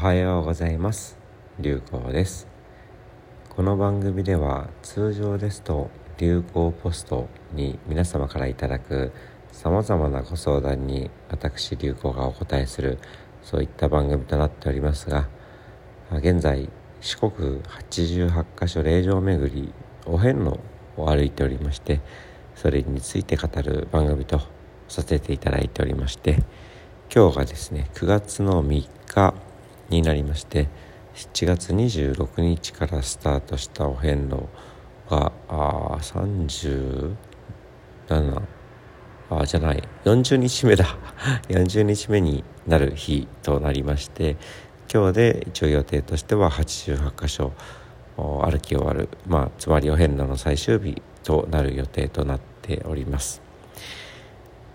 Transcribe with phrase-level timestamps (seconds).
[0.00, 1.18] はようございます。
[1.58, 2.46] 流行です。
[3.48, 9.10] この番組では通常ですと流行ポストに皆様からいただく
[9.50, 13.00] さまざまなご相談に私流行がお答えする
[13.42, 15.28] そういった番組となっておりますが
[16.12, 16.70] 現在
[17.00, 19.74] 四国88カ所霊場巡り
[20.06, 20.60] お遍路
[20.96, 22.00] を歩いておりまして
[22.54, 24.38] それについて語る番組と
[24.86, 26.44] させていただいておりまして
[27.12, 29.47] 今日がですね9月の3日
[29.88, 30.68] になりまして
[31.14, 34.44] 7月26日からスタートしたお遍路
[35.10, 37.16] があ37
[39.30, 40.86] あじゃない40日目だ
[41.48, 44.36] 40日目になる日となりまして
[44.92, 47.52] 今日で一応予定としては88箇所
[48.16, 53.47] 歩き終わる、まあ、つまりお遍路の最終日となる予定となっております。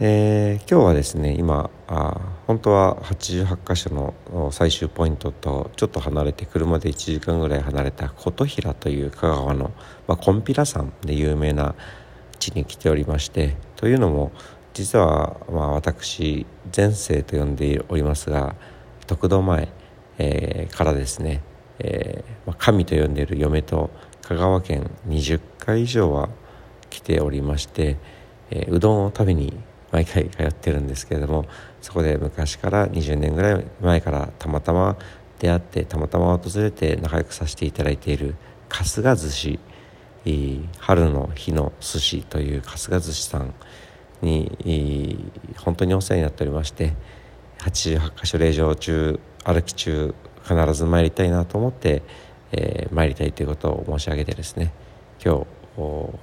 [0.00, 9.72] えー、今日はですね今あ本当は88箇所の最終ポイントとちょっと離れて車で1時間ぐらい離れた琴平という香川の、
[10.06, 11.74] まあ、コンピラ山で有名な
[12.38, 14.30] 地に来ておりましてというのも
[14.72, 18.54] 実は、まあ、私前世と呼んでおりますが
[19.08, 19.68] 得度前、
[20.18, 21.42] えー、からですね、
[21.80, 23.90] えー、神と呼んでいる嫁と
[24.22, 26.28] 香川県20回以上は
[26.88, 27.96] 来ておりまして、
[28.52, 29.52] えー、うどんを食べに
[29.90, 31.46] 毎回通ってるんですけれども
[31.80, 34.96] そこで昔から20年ぐらい前からたまたま
[35.38, 38.34] 出会ってたまたま訪れて仲良くさせていただいている
[38.68, 39.58] 春日寿司
[40.78, 43.54] 春の日の寿司という春日寿司さん
[44.20, 46.94] に本当にお世話になっておりまして
[47.60, 52.02] 88か所霊場中歩き中必ず参りたいなと思って、
[52.52, 54.72] えー、参りたいということを申し上げてですね
[55.24, 56.18] 今日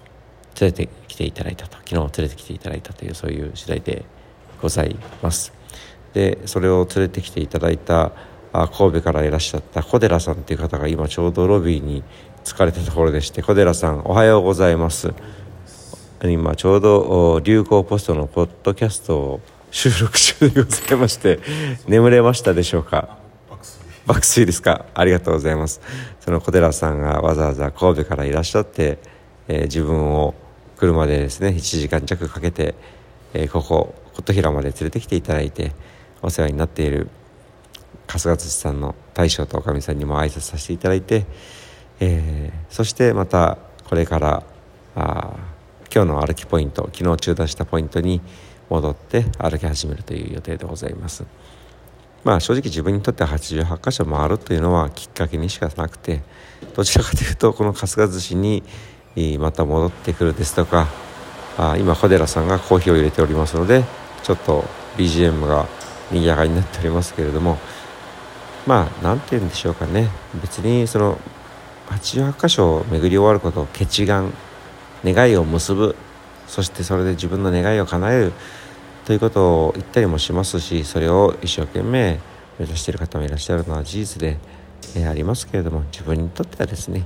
[0.60, 4.06] 連れてきていただいたと昨日連れてきていただいたというそういう次第で
[4.62, 5.54] ございます。
[6.14, 8.12] でそれを連れてきていただいた
[8.54, 12.04] あ神戸からいらっしゃった小寺さんという方が今ちょうどロビーに
[12.46, 15.14] 疲れたところでして小寺さんおはようございます。
[16.24, 19.42] 今ちょうど流行ポストのポッドキャストを
[19.72, 21.40] 収録中でございまして
[21.88, 23.18] 眠れましたでしょうか？
[24.08, 24.86] 爆睡ですか？
[24.94, 25.82] ありがとうございます。
[26.22, 29.00] その小寺さんがわざわざ神戸からいらっしゃって、
[29.50, 30.34] えー、自分を
[30.78, 32.76] 車でですね1時間弱かけて、
[33.34, 35.72] え、ここ琴平まで連れてきていただいて
[36.22, 37.10] お世話になっている
[38.08, 41.26] 春日土さんの大将とおかみさんにも挨拶させていただいて、
[42.00, 43.58] えー、そしてまた
[43.90, 44.44] これから
[44.96, 45.34] あ
[45.94, 48.22] 今日の歩きポイント昨日中断したポイントに
[48.70, 51.24] 戻って歩き始めるという予定でございます。
[52.24, 56.24] まあ正直自分にとって88箇所回るというのはきっかけにしかなくて
[56.76, 58.64] どちらかというとこの春日寿司に
[59.40, 60.88] また戻ってくるですとか
[61.58, 63.84] あ今小寺さんがコーヒーを入れておりますので
[64.24, 64.66] ちょっと
[64.98, 65.68] BGM が
[66.12, 67.58] 賑やかになっておりますけれども
[68.68, 70.10] まあ何て言うんでしょうかね。
[70.42, 71.20] 別にその
[71.90, 74.34] 88箇所を巡り終わることを決願
[75.04, 75.96] 願いを結ぶ
[76.48, 78.34] そしてそれで自分の願いを叶える
[79.06, 82.20] ということを言ったりもしますしそれを一生懸命
[82.58, 84.38] 目指している方もいらっしゃるのは事実で、
[84.96, 87.04] えありますけれども自分にとってはですね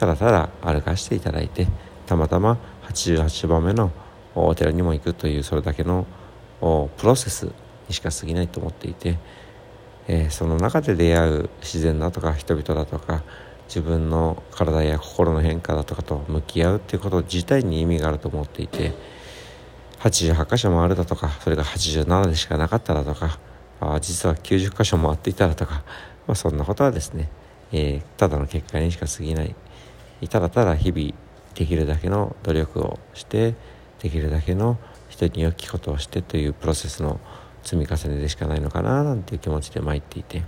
[0.00, 1.66] ただただ歩かせていただいて
[2.06, 2.56] たまたま
[2.88, 3.92] 88番目の
[4.34, 6.06] お寺にも行くというそれだけの
[6.96, 7.52] プロセス
[7.86, 9.18] にしか過ぎないと思っていて、
[10.08, 13.22] えー、その中で出会う自然だとか人々だとか
[13.68, 18.94] 自分の体や心の変化だとかと向き合うっていうこと自体に意味があると思っていて
[19.98, 23.38] 88箇所もあるだとかそれが87でしかなかっただとか
[23.80, 25.84] あ実は90箇所もあっていただとか、
[26.26, 27.28] まあ、そんなことはですね、
[27.70, 29.54] えー、ただの結果にしか過ぎない。
[30.28, 31.12] ただただ日々
[31.54, 33.54] できるだけの努力をして
[34.00, 37.20] できるだけの人に良きことをしてというプロセスの
[37.62, 40.46] 積み重ねでしかないのかななんていう気持ちで参っていて、ま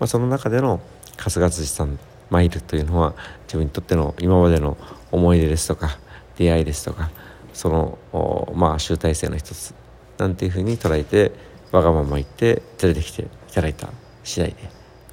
[0.00, 0.80] あ、その中での
[1.16, 1.98] 春日辻さん
[2.30, 3.14] 参るというのは
[3.44, 4.76] 自分にとっての今までの
[5.10, 5.98] 思い出ですとか
[6.36, 7.10] 出会いですとか
[7.52, 9.74] そのまあ集大成の一つ
[10.18, 11.32] なんていうふうに捉えて
[11.72, 13.88] わがまま言って連れてきていただいた
[14.22, 14.56] 次第で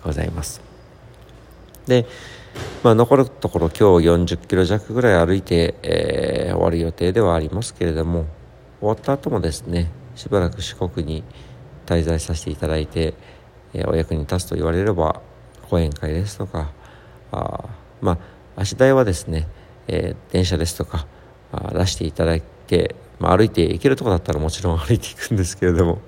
[0.04, 0.62] ございます。
[1.88, 2.06] で
[2.84, 8.26] まあ、残るところ今日40キロ弱ぐらい歩いて、えー、終わる予定ではありますけれども
[8.80, 11.24] 終わった後もですねしばらく四国に
[11.86, 13.14] 滞在させていただいて、
[13.74, 15.22] えー、お役に立つと言われれば
[15.70, 16.72] 講演会ですとか
[17.32, 17.66] あ
[18.02, 18.14] ま
[18.56, 19.48] あ足代はですね、
[19.88, 21.08] えー、電車ですとか
[21.52, 26.02] あ出していただいてまあ、歩いて行けるとこだったらもちろん歩いていくんですけれども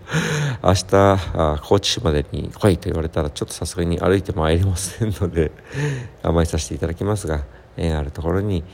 [0.61, 5.51] 明日あ高知市までに来いと言われたらちょっとさすがに歩いてまいりませんので
[6.21, 7.45] 甘えさせていただきますが
[7.77, 8.65] 縁あるところに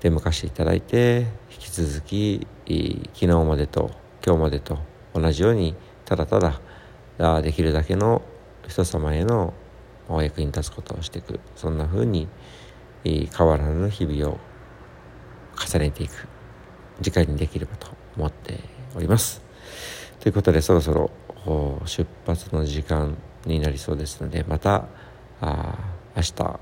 [0.00, 2.46] 出向かしていただいて引き続き
[3.14, 3.90] 昨日までと
[4.24, 4.78] 今日までと
[5.12, 5.74] 同じように
[6.04, 8.22] ただただできるだけの
[8.68, 9.54] 人様への
[10.08, 12.28] お役に立つことをしていくそんな風に
[13.02, 14.38] 変わらぬ日々を
[15.56, 16.28] 重ねていく
[17.00, 18.60] 時間にできればと思って
[18.94, 19.42] おります。
[20.20, 21.10] ということでそろそろ
[21.86, 23.16] 出発の時間
[23.46, 24.86] になりそうですのでまた
[25.40, 25.78] あ
[26.16, 26.60] 明日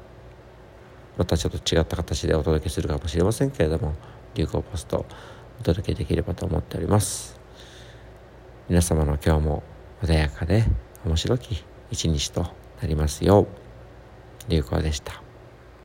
[1.17, 3.95] またちょっと違った形でお届けするかもしれませんけれども
[4.35, 5.07] 流行ポスト
[5.61, 7.41] お届けできればと思っております。
[8.69, 9.63] 皆様の今日も
[10.03, 10.65] 穏やかで
[11.05, 12.43] 面白き一日と
[12.83, 15.26] なりますよう流行でした。